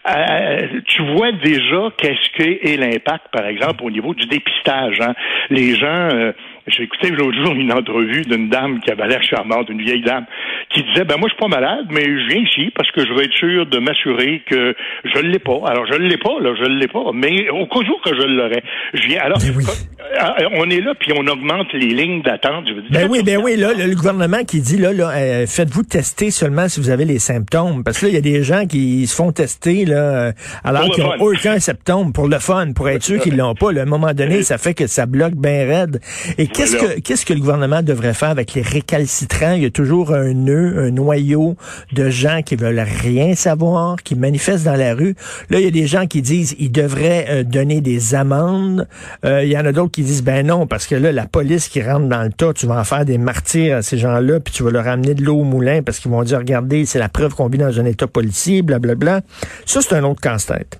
Euh, 0.06 0.80
tu 0.86 1.02
vois 1.14 1.32
déjà 1.32 1.88
qu'est-ce 1.96 2.30
que 2.30 2.42
est 2.42 2.76
l'impact, 2.76 3.28
par 3.32 3.46
exemple, 3.46 3.84
au 3.84 3.90
niveau 3.90 4.14
du 4.14 4.26
dépistage. 4.26 5.00
Hein? 5.00 5.14
Les 5.50 5.74
gens, 5.74 6.08
euh, 6.12 6.32
j'ai 6.66 6.84
écouté 6.84 7.10
l'autre 7.10 7.36
jour 7.44 7.54
une 7.54 7.72
entrevue 7.72 8.22
d'une 8.22 8.48
dame 8.48 8.80
qui 8.80 8.90
avait 8.90 9.06
l'air 9.06 9.22
charmante, 9.22 9.68
une 9.68 9.82
vieille 9.82 10.02
dame, 10.02 10.24
qui 10.72 10.82
disait 10.82 11.04
ben 11.04 11.16
moi 11.18 11.28
je 11.28 11.34
suis 11.34 11.40
pas 11.40 11.48
malade, 11.48 11.86
mais 11.90 12.04
je 12.04 12.28
viens 12.28 12.42
ici 12.42 12.72
parce 12.74 12.90
que 12.90 13.04
je 13.06 13.12
veux 13.12 13.22
être 13.22 13.34
sûr 13.34 13.66
de 13.66 13.78
m'assurer 13.78 14.42
que 14.48 14.74
je 15.04 15.18
ne 15.18 15.28
l'ai 15.28 15.38
pas. 15.38 15.60
Alors 15.66 15.86
je 15.86 15.94
ne 15.94 16.08
l'ai 16.08 16.16
pas, 16.16 16.40
là, 16.40 16.54
je 16.58 16.64
ne 16.64 16.78
l'ai 16.78 16.88
pas, 16.88 17.04
mais 17.12 17.48
au 17.50 17.66
cas 17.66 17.80
où 17.80 17.98
que 18.04 18.14
je 18.16 18.26
l'aurais, 18.26 18.62
je 18.94 19.06
viens. 19.06 19.20
Alors 19.20 19.38
euh, 19.38 20.48
on 20.56 20.70
est 20.70 20.80
là 20.80 20.94
puis 20.98 21.12
on 21.16 21.26
augmente 21.26 21.72
les 21.74 21.88
lignes 21.88 22.22
d'attente. 22.22 22.64
Ben 22.90 23.08
oui, 23.10 23.22
ben 23.24 23.38
oui, 23.42 23.56
là, 23.56 23.72
le 23.74 23.94
gouvernement 23.94 24.44
qui 24.44 24.60
dit 24.60 24.78
là, 24.78 24.92
là 24.92 25.10
euh, 25.10 25.46
faites-vous 25.46 25.82
tester 25.82 26.30
seulement 26.30 26.68
si 26.68 26.80
vous 26.80 26.90
avez 26.90 27.04
les 27.04 27.18
symptômes, 27.18 27.84
parce 27.84 28.00
que 28.00 28.06
là 28.06 28.12
il 28.12 28.14
y 28.14 28.18
a 28.18 28.22
des 28.22 28.42
gens 28.42 28.66
qui 28.66 29.06
se 29.06 29.14
font 29.14 29.32
tester 29.32 29.84
là, 29.84 29.96
euh, 29.96 30.32
alors 30.64 30.88
qu'ils 30.90 31.04
n'ont 31.04 31.16
aucun 31.20 31.58
symptôme 31.58 32.12
pour 32.12 32.28
le 32.28 32.38
fun, 32.38 32.72
pour 32.72 32.88
être 32.88 33.02
sûr 33.02 33.20
qu'ils 33.20 33.36
l'ont 33.36 33.54
pas. 33.54 33.72
Là, 33.72 33.80
à 33.80 33.84
un 33.84 33.86
moment 33.86 34.12
donné, 34.12 34.42
ça 34.42 34.58
fait 34.58 34.74
que 34.74 34.86
ça 34.86 35.06
bloque 35.06 35.34
bien 35.34 35.66
raide. 35.66 36.00
Et 36.38 36.46
Qu'est-ce 36.54 36.76
que, 36.76 37.00
qu'est-ce 37.00 37.26
que 37.26 37.34
le 37.34 37.40
gouvernement 37.40 37.82
devrait 37.82 38.14
faire 38.14 38.28
avec 38.28 38.54
les 38.54 38.62
récalcitrants? 38.62 39.54
Il 39.54 39.64
y 39.64 39.66
a 39.66 39.70
toujours 39.70 40.14
un 40.14 40.32
nœud, 40.34 40.78
un 40.78 40.92
noyau 40.92 41.56
de 41.92 42.10
gens 42.10 42.42
qui 42.42 42.54
veulent 42.54 42.78
rien 42.78 43.34
savoir, 43.34 43.96
qui 43.96 44.14
manifestent 44.14 44.64
dans 44.64 44.76
la 44.76 44.94
rue. 44.94 45.16
Là, 45.50 45.58
il 45.58 45.64
y 45.64 45.66
a 45.66 45.72
des 45.72 45.88
gens 45.88 46.06
qui 46.06 46.22
disent 46.22 46.54
ils 46.60 46.70
devraient 46.70 47.26
euh, 47.28 47.42
donner 47.42 47.80
des 47.80 48.14
amendes. 48.14 48.86
Euh, 49.24 49.42
il 49.42 49.50
y 49.50 49.58
en 49.58 49.66
a 49.66 49.72
d'autres 49.72 49.90
qui 49.90 50.02
disent 50.02 50.22
ben 50.22 50.46
non, 50.46 50.68
parce 50.68 50.86
que 50.86 50.94
là, 50.94 51.10
la 51.10 51.26
police 51.26 51.68
qui 51.68 51.82
rentre 51.82 52.06
dans 52.06 52.22
le 52.22 52.30
tas, 52.30 52.52
tu 52.52 52.66
vas 52.66 52.78
en 52.78 52.84
faire 52.84 53.04
des 53.04 53.18
martyrs 53.18 53.78
à 53.78 53.82
ces 53.82 53.98
gens-là, 53.98 54.38
puis 54.38 54.54
tu 54.54 54.62
vas 54.62 54.70
leur 54.70 54.86
amener 54.86 55.14
de 55.14 55.24
l'eau 55.24 55.40
au 55.40 55.44
moulin 55.44 55.82
parce 55.82 55.98
qu'ils 55.98 56.12
vont 56.12 56.22
dire 56.22 56.38
regardez, 56.38 56.84
c'est 56.84 57.00
la 57.00 57.08
preuve 57.08 57.34
qu'on 57.34 57.48
vit 57.48 57.58
dans 57.58 57.80
un 57.80 57.84
état 57.84 58.06
policier, 58.06 58.62
blablabla. 58.62 59.22
Ça, 59.66 59.82
c'est 59.82 59.96
un 59.96 60.04
autre 60.04 60.20
casse-tête. 60.20 60.78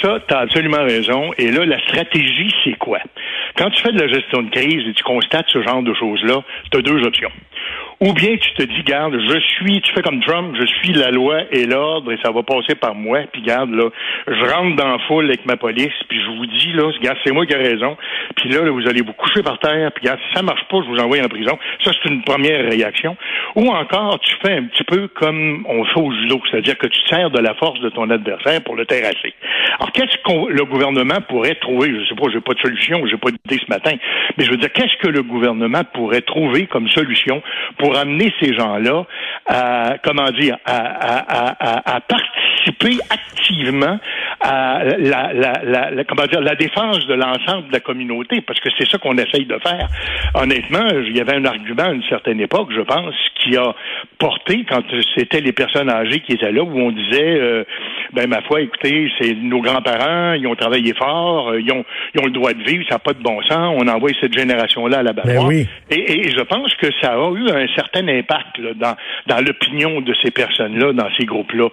Ça, 0.00 0.18
tu 0.28 0.34
as 0.34 0.38
absolument 0.38 0.84
raison. 0.84 1.32
Et 1.38 1.50
là, 1.50 1.64
la 1.64 1.80
stratégie, 1.80 2.52
c'est 2.64 2.76
quoi? 2.78 2.98
Quand 3.56 3.70
tu 3.70 3.82
fais 3.82 3.92
de 3.92 4.00
la 4.00 4.08
gestion 4.08 4.42
de 4.42 4.50
crise 4.50 4.86
et 4.86 4.92
tu 4.92 5.02
constates 5.02 5.46
ce 5.48 5.62
genre 5.62 5.82
de 5.82 5.94
choses-là, 5.94 6.42
tu 6.70 6.78
as 6.78 6.82
deux 6.82 7.02
options. 7.04 7.30
Ou 8.00 8.12
bien 8.12 8.36
tu 8.36 8.52
te 8.52 8.62
dis, 8.62 8.82
garde, 8.82 9.18
je 9.18 9.38
suis, 9.40 9.80
tu 9.80 9.92
fais 9.94 10.02
comme 10.02 10.20
Trump, 10.20 10.54
je 10.60 10.66
suis 10.66 10.92
la 10.92 11.10
loi 11.10 11.44
et 11.50 11.64
l'ordre 11.64 12.12
et 12.12 12.18
ça 12.22 12.30
va 12.30 12.42
passer 12.42 12.74
par 12.74 12.94
moi. 12.94 13.20
Puis 13.32 13.40
garde, 13.40 13.70
là, 13.70 13.88
je 14.26 14.44
rentre 14.52 14.76
dans 14.76 14.88
la 14.92 14.98
foule 15.06 15.26
avec 15.26 15.46
ma 15.46 15.56
police, 15.56 15.94
puis 16.08 16.20
je 16.20 16.30
vous 16.36 16.46
dis, 16.46 16.72
là, 16.74 16.90
garde, 17.00 17.16
c'est 17.24 17.32
moi 17.32 17.46
qui 17.46 17.54
ai 17.54 17.56
raison. 17.56 17.96
Puis 18.36 18.50
là, 18.50 18.70
vous 18.70 18.86
allez 18.86 19.00
vous 19.00 19.14
coucher 19.14 19.42
par 19.42 19.58
terre, 19.58 19.90
puis 19.92 20.04
garde, 20.04 20.18
si 20.28 20.34
ça 20.34 20.42
marche 20.42 20.64
pas, 20.68 20.78
je 20.84 20.90
vous 20.90 20.98
envoie 20.98 21.24
en 21.24 21.28
prison. 21.28 21.58
Ça, 21.82 21.92
c'est 21.92 22.10
une 22.10 22.22
première 22.22 22.70
réaction. 22.70 23.16
Ou 23.54 23.70
encore, 23.70 24.20
tu 24.20 24.34
fais 24.42 24.52
un 24.52 24.64
petit 24.64 24.84
peu 24.84 25.08
comme 25.08 25.64
on 25.66 25.84
fait 25.86 26.00
au 26.00 26.12
judo, 26.12 26.42
c'est-à-dire 26.50 26.76
que 26.76 26.88
tu 26.88 27.00
sers 27.08 27.30
de 27.30 27.40
la 27.40 27.54
force 27.54 27.80
de 27.80 27.88
ton 27.88 28.10
adversaire 28.10 28.62
pour 28.62 28.76
le 28.76 28.84
terrasser. 28.84 29.32
Alors, 29.78 29.92
qu'est-ce 29.92 30.18
que 30.18 30.52
le 30.52 30.64
gouvernement 30.64 31.20
pourrait 31.28 31.54
trouver? 31.54 31.94
Je 31.98 32.08
sais 32.08 32.14
pas, 32.14 32.28
j'ai 32.30 32.40
pas 32.40 32.52
de 32.52 32.60
solution, 32.60 33.06
j'ai 33.06 33.16
pas 33.16 33.30
d'idée 33.30 33.62
ce 33.64 33.70
matin, 33.70 33.92
mais 34.36 34.44
je 34.44 34.50
veux 34.50 34.58
dire, 34.58 34.72
qu'est-ce 34.72 34.96
que 34.98 35.08
le 35.08 35.22
gouvernement 35.22 35.82
pourrait 35.94 36.20
trouver 36.20 36.66
comme 36.66 36.88
solution 36.88 37.42
pour 37.78 37.85
amener 37.94 38.32
ces 38.40 38.54
gens-là 38.54 39.04
à, 39.46 39.96
comment 40.02 40.30
dire, 40.30 40.56
à, 40.64 42.00
participer 42.08 42.98
activement 43.10 43.98
à 44.46 44.84
la, 44.84 45.32
la, 45.32 45.90
la, 45.90 46.04
comment 46.04 46.26
dire, 46.26 46.40
la 46.40 46.54
défense 46.54 47.04
de 47.06 47.14
l'ensemble 47.14 47.68
de 47.68 47.72
la 47.72 47.80
communauté, 47.80 48.40
parce 48.40 48.60
que 48.60 48.68
c'est 48.78 48.88
ça 48.88 48.98
qu'on 48.98 49.16
essaye 49.18 49.44
de 49.44 49.58
faire. 49.58 49.88
Honnêtement, 50.34 50.88
il 51.06 51.16
y 51.16 51.20
avait 51.20 51.34
un 51.34 51.44
argument 51.44 51.84
à 51.84 51.92
une 51.92 52.04
certaine 52.04 52.40
époque, 52.40 52.68
je 52.74 52.82
pense, 52.82 53.14
qui 53.42 53.56
a 53.56 53.74
porté 54.18 54.64
quand 54.68 54.82
c'était 55.16 55.40
les 55.40 55.52
personnes 55.52 55.90
âgées 55.90 56.20
qui 56.20 56.32
étaient 56.32 56.52
là, 56.52 56.62
où 56.62 56.78
on 56.78 56.92
disait, 56.92 57.40
euh, 57.40 57.64
ben 58.12 58.28
ma 58.28 58.40
foi, 58.42 58.60
écoutez, 58.60 59.10
c'est 59.20 59.34
nos 59.34 59.60
grands-parents, 59.60 60.34
ils 60.34 60.46
ont 60.46 60.54
travaillé 60.54 60.94
fort, 60.94 61.50
euh, 61.50 61.60
ils 61.60 61.72
ont, 61.72 61.84
ils 62.14 62.20
ont 62.20 62.26
le 62.26 62.32
droit 62.32 62.52
de 62.52 62.62
vivre, 62.62 62.84
ça 62.88 62.96
n'a 62.96 62.98
pas 63.00 63.12
de 63.14 63.22
bon 63.22 63.42
sens, 63.42 63.76
on 63.78 63.88
envoie 63.88 64.10
cette 64.20 64.36
génération-là 64.36 64.98
à 64.98 65.02
la 65.02 65.12
ben 65.12 65.44
oui. 65.46 65.66
et, 65.90 66.26
et, 66.26 66.30
je 66.30 66.42
pense 66.42 66.72
que 66.74 66.86
ça 67.00 67.14
a 67.14 67.32
eu 67.32 67.48
un 67.50 67.66
certain 67.74 68.06
impact 68.06 68.58
là, 68.58 68.70
dans, 68.74 68.96
dans 69.26 69.44
l'opinion 69.44 70.00
de 70.00 70.14
ces 70.22 70.30
personnes-là, 70.30 70.92
dans 70.92 71.08
ces 71.18 71.24
groupes-là. 71.24 71.68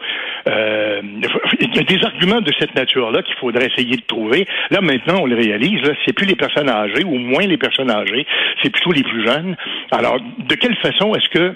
Euh, 0.48 1.02
des 1.02 2.06
arguments 2.06 2.42
de 2.42 2.52
cette 2.60 2.63
nature-là 2.76 3.22
qu'il 3.22 3.36
faudrait 3.36 3.68
essayer 3.68 3.98
de 3.98 4.06
trouver. 4.08 4.46
Là, 4.72 4.82
maintenant, 4.82 5.22
on 5.22 5.26
le 5.26 5.36
réalise, 5.36 5.82
c'est 6.06 6.14
plus 6.14 6.26
les 6.26 6.36
personnes 6.36 6.70
âgées, 6.70 7.04
ou 7.04 7.18
moins 7.18 7.46
les 7.46 7.58
personnes 7.58 7.92
âgées, 7.92 8.26
c'est 8.62 8.70
plutôt 8.70 8.92
les 8.92 9.04
plus 9.04 9.26
jeunes. 9.26 9.56
Alors, 9.92 10.18
de 10.20 10.56
quelle 10.56 10.76
façon 10.78 11.14
est-ce 11.16 11.30
que 11.30 11.54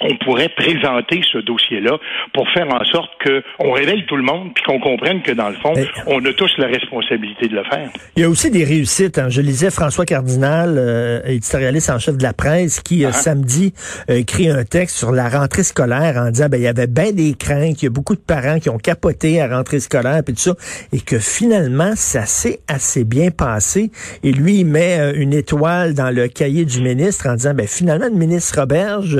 on 0.00 0.16
pourrait 0.24 0.50
présenter 0.50 1.20
ce 1.32 1.38
dossier-là 1.38 1.98
pour 2.32 2.48
faire 2.50 2.68
en 2.68 2.84
sorte 2.84 3.10
qu'on 3.24 3.72
réveille 3.72 4.04
tout 4.06 4.16
le 4.16 4.22
monde 4.22 4.52
puis 4.54 4.64
qu'on 4.64 4.80
comprenne 4.80 5.22
que 5.22 5.32
dans 5.32 5.48
le 5.48 5.56
fond, 5.56 5.72
on 6.06 6.24
a 6.24 6.32
tous 6.32 6.52
la 6.58 6.66
responsabilité 6.66 7.48
de 7.48 7.56
le 7.56 7.64
faire. 7.64 7.90
Il 8.16 8.22
y 8.22 8.24
a 8.24 8.28
aussi 8.28 8.50
des 8.50 8.64
réussites. 8.64 9.18
Hein. 9.18 9.28
Je 9.28 9.40
lisais 9.40 9.70
François 9.70 10.04
Cardinal, 10.04 10.76
euh, 10.78 11.20
éditorialiste 11.24 11.90
en 11.90 11.98
chef 11.98 12.16
de 12.16 12.22
la 12.22 12.32
presse, 12.32 12.80
qui 12.80 13.04
euh, 13.04 13.08
ah. 13.10 13.12
samedi 13.12 13.72
écrit 14.08 14.48
un 14.48 14.64
texte 14.64 14.96
sur 14.96 15.12
la 15.12 15.28
rentrée 15.28 15.62
scolaire 15.62 16.16
en 16.16 16.30
disant 16.30 16.48
ben 16.48 16.58
il 16.58 16.64
y 16.64 16.68
avait 16.68 16.86
bien 16.86 17.12
des 17.12 17.34
craintes, 17.34 17.82
il 17.82 17.86
y 17.86 17.88
a 17.88 17.90
beaucoup 17.90 18.14
de 18.14 18.20
parents 18.20 18.58
qui 18.58 18.70
ont 18.70 18.78
capoté 18.78 19.40
à 19.40 19.48
rentrée 19.48 19.80
scolaire 19.80 20.22
puis 20.24 20.34
tout 20.34 20.40
ça, 20.40 20.54
et 20.92 21.00
que 21.00 21.18
finalement 21.18 21.92
ça 21.94 22.26
s'est 22.26 22.60
assez 22.68 23.04
bien 23.04 23.30
passé. 23.30 23.90
Et 24.22 24.32
lui 24.32 24.60
il 24.60 24.66
met 24.66 24.98
euh, 24.98 25.12
une 25.14 25.34
étoile 25.34 25.94
dans 25.94 26.10
le 26.10 26.28
cahier 26.28 26.64
du 26.64 26.80
ministre 26.80 27.28
en 27.28 27.34
disant 27.34 27.54
ben 27.54 27.66
finalement 27.66 28.06
le 28.06 28.18
ministre 28.18 28.60
Roberge, 28.60 29.18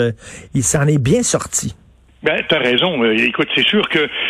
il 0.54 0.62
s'en 0.68 0.87
est 0.87 0.98
bien 0.98 1.22
sorti. 1.22 1.75
Ben, 2.22 2.42
t'as 2.48 2.58
raison. 2.58 3.02
Euh, 3.02 3.16
écoute, 3.16 3.48
c'est 3.54 3.66
sûr 3.66 3.88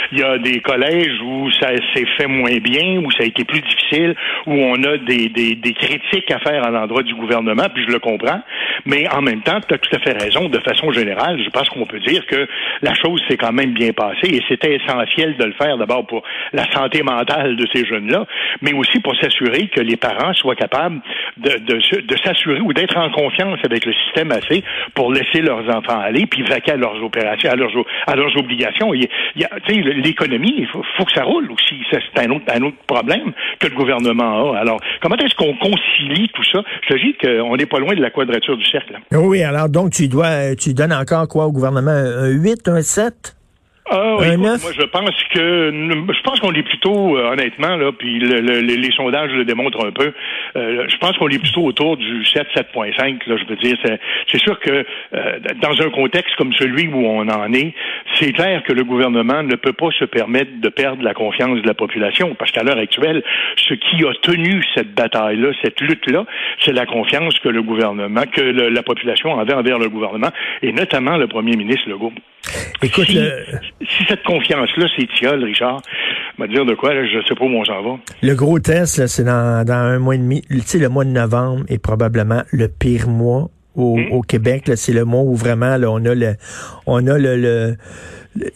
qu'il 0.09 0.19
y 0.19 0.23
a 0.23 0.38
des 0.38 0.61
collèges 0.61 1.21
où 1.23 1.50
ça 1.53 1.69
s'est 1.95 2.07
fait 2.17 2.27
moins 2.27 2.57
bien, 2.59 2.99
où 2.99 3.11
ça 3.12 3.23
a 3.23 3.27
été 3.27 3.45
plus 3.45 3.61
difficile, 3.61 4.15
où 4.47 4.53
on 4.53 4.83
a 4.85 4.97
des, 4.99 5.29
des, 5.29 5.55
des 5.55 5.73
critiques 5.75 6.31
à 6.31 6.38
faire 6.38 6.65
à 6.65 6.71
l'endroit 6.71 7.03
du 7.03 7.15
gouvernement, 7.15 7.67
puis 7.75 7.85
je 7.87 7.93
le 7.93 7.99
comprends. 7.99 8.41
Mais 8.87 9.09
en 9.12 9.23
même 9.23 9.43
temps, 9.43 9.61
tu 9.67 9.75
as 9.75 9.79
tout 9.79 9.95
à 9.95 9.99
fait 9.99 10.12
raison. 10.12 10.49
De 10.49 10.59
façon 10.61 10.93
générale, 10.93 11.41
je 11.43 11.50
pense 11.50 11.69
qu'on 11.69 11.87
peut 11.87 12.00
dire 12.00 12.25
que 12.27 12.47
la 12.83 12.95
chose 12.95 13.23
s'est 13.29 13.37
quand 13.37 13.53
même 13.53 13.73
bien 13.73 13.93
passée 13.93 14.29
et 14.29 14.43
c'était 14.49 14.77
essentiel 14.77 15.37
de 15.37 15.45
le 15.45 15.53
faire 15.53 15.77
d'abord 15.79 16.07
pour 16.07 16.23
la 16.53 16.71
santé 16.73 17.03
mentale 17.03 17.57
de 17.57 17.67
ces 17.73 17.85
jeunes-là, 17.85 18.27
mais 18.62 18.73
aussi 18.73 19.00
pour 19.00 19.17
s'assurer 19.17 19.69
que 19.69 19.81
les 19.81 19.97
parents 19.97 20.33
soient 20.35 20.55
capables 20.57 21.00
de, 21.37 21.50
de, 21.59 22.00
de 22.00 22.17
s'assurer 22.25 22.61
ou 22.61 22.73
d'être 22.73 22.97
en 22.97 23.11
confiance 23.11 23.59
avec 23.65 23.85
le 23.85 23.93
système 24.05 24.33
assez 24.33 24.62
pour 24.95 25.12
laisser 25.12 25.41
leurs 25.41 25.69
enfants 25.75 26.00
aller, 26.00 26.27
puis 26.27 26.43
vaquer 26.43 26.73
à 26.73 26.77
leurs 26.77 27.03
opérations, 27.03 27.50
à 27.50 27.57
leurs 27.57 27.73
à 28.07 28.17
leurs 28.17 28.37
obligations. 28.37 28.95
Il 28.95 29.09
a, 29.45 29.49
l'économie, 30.00 30.55
il 30.59 30.67
faut, 30.69 30.83
que 30.83 31.12
ça 31.12 31.25
roule 31.25 31.50
aussi. 31.50 31.76
C'est 31.90 32.21
un 32.21 32.31
autre, 32.31 32.45
un 32.52 32.62
autre 32.62 32.76
problème 32.87 33.33
que 33.59 33.67
le 33.69 33.76
gouvernement 33.76 34.52
a. 34.52 34.59
Alors, 34.59 34.81
comment 35.00 35.17
est-ce 35.17 35.35
qu'on 35.35 35.55
concilie 35.57 36.28
tout 36.35 36.45
ça? 36.45 36.62
Je 36.83 36.95
te 36.95 36.99
dis 36.99 37.14
qu'on 37.21 37.57
n'est 37.57 37.67
pas 37.67 37.78
loin 37.78 37.95
de 37.95 38.02
la 38.02 38.11
quadrature 38.11 38.57
du 38.57 38.64
cercle. 38.64 38.99
Oui, 39.12 39.43
alors 39.43 39.69
donc 39.69 39.93
tu 39.93 40.09
dois, 40.09 40.55
tu 40.57 40.75
donnes 40.75 40.93
encore 40.93 41.28
quoi 41.28 41.47
au 41.47 41.52
gouvernement? 41.52 41.90
Un 41.90 42.28
8, 42.28 42.69
un 42.69 42.83
7? 42.83 43.38
Ah, 43.90 44.16
oui, 44.18 44.37
moi, 44.37 44.57
je 44.59 44.83
pense 44.83 45.25
que 45.33 45.71
je 45.73 46.23
pense 46.23 46.40
qu'on 46.40 46.52
est 46.52 46.62
plutôt, 46.62 47.16
euh, 47.16 47.33
honnêtement, 47.33 47.76
là, 47.76 47.90
puis 47.92 48.18
les 48.18 48.92
sondages 48.92 49.30
le 49.33 49.45
démontrent 49.45 49.87
un 49.87 49.92
peu. 49.92 50.12
Euh, 50.57 50.85
je 50.88 50.97
pense 50.99 51.16
qu'on 51.16 51.28
est 51.28 51.38
plutôt 51.38 51.64
autour 51.64 51.97
du 51.97 52.25
7, 52.25 52.47
7.5. 52.54 53.26
Là, 53.26 53.37
je 53.37 53.45
veux 53.47 53.57
dire, 53.57 53.76
c'est 54.30 54.38
sûr 54.38 54.61
que 54.61 54.85
euh, 55.14 55.38
dans 55.62 55.80
un 55.80 55.90
contexte 55.90 56.37
comme 56.37 56.52
celui 56.52 56.88
où 56.88 56.99
on 56.99 57.28
en 57.28 57.52
est, 57.54 57.73
c'est 58.14 58.33
clair 58.33 58.62
que 58.64 58.75
le 58.75 58.85
gouvernement 58.85 59.42
ne 59.42 59.54
peut 59.54 59.73
pas 59.73 59.90
se 59.99 60.04
permettre 60.04 60.50
de 60.61 60.68
perdre 60.68 61.02
la 61.02 61.14
confiance 61.14 61.61
de 61.62 61.66
la 61.66 61.75
population, 61.75 62.35
parce 62.35 62.50
qu'à 62.52 62.62
l'heure 62.62 62.78
actuelle, 62.78 63.23
ce 63.57 63.73
qui 63.73 64.04
a 64.04 64.12
tenu 64.21 64.62
cette 64.75 64.95
bataille-là, 64.95 65.49
cette 65.62 65.80
lutte-là, 65.80 66.26
c'est 66.61 66.73
la 66.73 66.85
confiance 66.85 67.38
que 67.38 67.49
le 67.49 67.62
gouvernement, 67.62 68.25
que 68.30 68.42
la 68.42 68.83
population 68.83 69.38
avait 69.38 69.54
envers 69.54 69.78
le 69.78 69.88
gouvernement, 69.88 70.30
et 70.62 70.73
notamment 70.73 71.16
le 71.16 71.26
premier 71.26 71.57
ministre 71.57 71.88
Legault. 71.88 72.12
Écoute, 72.82 73.06
si, 73.06 73.18
si 73.80 74.04
cette 74.08 74.23
confiance-là 74.23 74.87
s'étiole, 74.97 75.44
Richard, 75.44 75.82
va 76.38 76.47
dire 76.47 76.64
de 76.64 76.75
quoi, 76.75 76.92
je 76.94 77.18
ne 77.18 77.23
sais 77.23 77.35
pas 77.35 77.44
où 77.44 77.49
on 77.49 77.64
s'en 77.64 77.82
va. 77.82 77.99
Le 78.23 78.35
gros 78.35 78.58
test, 78.61 79.06
c'est 79.06 79.25
dans, 79.25 79.64
dans 79.64 79.75
un 79.75 79.99
mois 79.99 80.14
et 80.14 80.18
demi. 80.18 80.42
Tu 80.42 80.61
sais, 80.61 80.78
le 80.78 80.88
mois 80.88 81.04
de 81.04 81.11
novembre 81.11 81.64
est 81.68 81.78
probablement 81.78 82.42
le 82.52 82.68
pire 82.68 83.08
mois 83.08 83.50
au, 83.75 83.97
hmm? 83.97 84.12
au 84.12 84.23
Québec. 84.23 84.70
C'est 84.76 84.92
le 84.92 85.04
mois 85.04 85.23
où 85.23 85.35
vraiment 85.35 85.76
là, 85.76 85.90
on 85.90 86.04
a 86.04 86.14
le 86.14 86.37
on 86.87 87.06
a 87.06 87.18
le 87.18 87.37
le, 87.37 87.75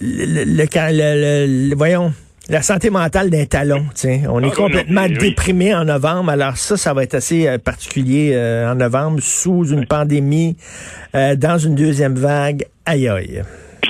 le, 0.01 0.45
le, 0.45 1.75
voyons 1.75 2.13
la 2.49 2.63
santé 2.63 2.91
mentale 2.91 3.31
d'un 3.31 3.47
talon. 3.47 3.85
Tiens. 3.95 4.23
On 4.29 4.43
est 4.43 4.51
ah, 4.53 4.57
complètement 4.57 5.09
déprimé 5.09 5.75
en 5.75 5.85
novembre. 5.85 6.31
Alors 6.31 6.57
ça, 6.57 6.77
ça 6.77 6.93
va 6.93 7.05
être 7.05 7.15
assez 7.15 7.47
euh, 7.47 7.59
particulier 7.59 8.33
euh, 8.35 8.71
en 8.71 8.75
novembre, 8.75 9.21
sous 9.21 9.69
une 9.69 9.87
pandémie, 9.87 10.57
euh, 11.15 11.37
dans 11.37 11.59
une 11.59 11.75
deuxième 11.75 12.15
vague. 12.15 12.67
Aïe 12.85 13.09
aïe. 13.09 13.43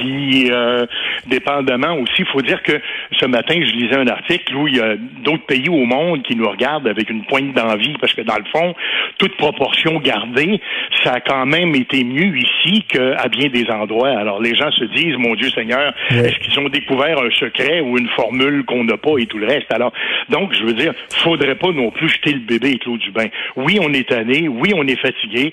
Puis, 0.02 0.50
euh, 0.50 0.84
dépendamment 1.26 1.94
aussi, 1.94 2.20
il 2.20 2.26
faut 2.26 2.42
dire 2.42 2.62
que 2.62 2.80
ce 3.12 3.26
matin, 3.26 3.54
je 3.54 3.72
lisais 3.72 3.96
un 3.96 4.06
article 4.06 4.54
où 4.56 4.68
il 4.68 4.76
y 4.76 4.80
a 4.80 4.96
d'autres 4.96 5.46
pays 5.46 5.68
au 5.68 5.84
monde 5.84 6.22
qui 6.22 6.36
nous 6.36 6.48
regardent 6.48 6.88
avec 6.88 7.10
une 7.10 7.24
pointe 7.24 7.52
d'envie, 7.54 7.94
parce 8.00 8.14
que 8.14 8.22
dans 8.22 8.36
le 8.36 8.44
fond, 8.52 8.74
toute 9.18 9.36
proportion 9.36 9.98
gardée, 9.98 10.60
ça 11.02 11.14
a 11.14 11.20
quand 11.20 11.46
même 11.46 11.74
été 11.74 12.04
mieux 12.04 12.36
ici 12.36 12.82
qu'à 12.88 13.28
bien 13.28 13.48
des 13.48 13.68
endroits. 13.70 14.18
Alors, 14.18 14.40
les 14.40 14.54
gens 14.54 14.70
se 14.72 14.84
disent, 14.84 15.16
mon 15.16 15.34
Dieu 15.34 15.50
Seigneur, 15.50 15.92
est-ce 16.10 16.38
qu'ils 16.40 16.58
ont 16.60 16.68
découvert 16.68 17.18
un 17.20 17.30
secret 17.30 17.80
ou 17.80 17.98
une 17.98 18.08
formule 18.08 18.64
qu'on 18.64 18.84
n'a 18.84 18.96
pas 18.96 19.18
et 19.18 19.26
tout 19.26 19.38
le 19.38 19.46
reste? 19.46 19.72
Alors, 19.72 19.92
donc, 20.28 20.52
je 20.54 20.64
veux 20.64 20.74
dire, 20.74 20.92
faudrait 21.10 21.54
pas 21.54 21.70
non 21.70 21.90
plus 21.90 22.08
jeter 22.08 22.32
le 22.32 22.40
bébé 22.40 22.68
avec 22.68 22.84
l'eau 22.84 22.96
du 22.96 23.10
bain. 23.10 23.26
Oui, 23.56 23.78
on 23.80 23.92
est 23.92 24.08
tanné, 24.08 24.48
oui, 24.48 24.72
on 24.74 24.86
est 24.86 25.00
fatigué. 25.00 25.52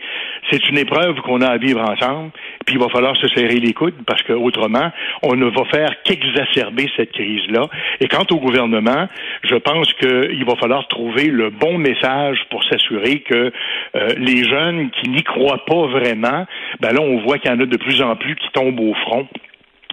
C'est 0.52 0.68
une 0.70 0.78
épreuve 0.78 1.16
qu'on 1.22 1.42
a 1.42 1.48
à 1.48 1.58
vivre 1.58 1.82
ensemble, 1.82 2.32
puis 2.66 2.76
il 2.76 2.80
va 2.80 2.90
falloir 2.90 3.16
se 3.18 3.28
serrer 3.30 3.60
les 3.60 3.74
coudes 3.74 3.96
parce 4.06 4.24
que 4.24 4.34
autrement, 4.34 4.92
on 5.24 5.36
ne 5.36 5.50
faire 5.66 5.90
qu'exacerber 6.04 6.90
cette 6.96 7.12
crise-là. 7.12 7.68
Et 8.00 8.08
quant 8.08 8.26
au 8.32 8.38
gouvernement, 8.38 9.08
je 9.44 9.56
pense 9.56 9.92
qu'il 9.94 10.46
va 10.46 10.56
falloir 10.56 10.88
trouver 10.88 11.28
le 11.28 11.50
bon 11.50 11.78
message 11.78 12.40
pour 12.50 12.64
s'assurer 12.66 13.22
que 13.22 13.52
euh, 13.96 14.10
les 14.18 14.44
jeunes 14.44 14.90
qui 14.92 15.10
n'y 15.10 15.24
croient 15.24 15.66
pas 15.66 15.88
vraiment, 15.88 16.46
ben 16.80 16.94
là, 16.94 17.02
on 17.02 17.20
voit 17.22 17.38
qu'il 17.38 17.52
y 17.52 17.54
en 17.54 17.60
a 17.60 17.66
de 17.66 17.78
plus 17.78 18.02
en 18.02 18.16
plus 18.16 18.36
qui 18.36 18.50
tombent 18.54 18.80
au 18.80 18.94
front. 18.94 19.28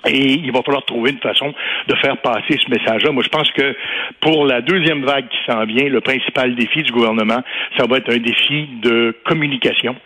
Et 0.06 0.35
il 0.35 0.52
va 0.52 0.62
falloir 0.62 0.85
trouver 0.85 1.11
une 1.11 1.18
façon 1.18 1.52
de 1.88 1.94
faire 1.96 2.16
passer 2.18 2.58
ce 2.64 2.70
message-là. 2.70 3.11
Moi, 3.11 3.25
je 3.25 3.28
pense 3.28 3.50
que 3.52 3.75
pour 4.20 4.46
la 4.46 4.61
deuxième 4.61 5.04
vague 5.04 5.26
qui 5.28 5.38
s'en 5.50 5.64
vient, 5.64 5.88
le 5.88 6.00
principal 6.00 6.54
défi 6.54 6.82
du 6.82 6.92
gouvernement, 6.92 7.42
ça 7.76 7.87
va 7.87 7.96
être 7.99 8.12
un 8.12 8.18
défi 8.18 8.68
de 8.82 9.16
communication 9.25 9.96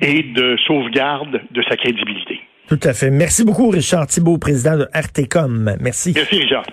et 0.00 0.22
de 0.22 0.56
sauvegarde 0.66 1.40
de 1.50 1.62
sa 1.62 1.76
crédibilité. 1.76 2.40
Tout 2.68 2.80
à 2.82 2.92
fait. 2.92 3.10
Merci 3.10 3.44
beaucoup, 3.44 3.70
Richard 3.70 4.06
Thibault, 4.06 4.36
président 4.36 4.76
de 4.76 4.88
RTCOM. 4.92 5.76
Merci. 5.80 6.12
Merci, 6.14 6.38
Richard. 6.38 6.64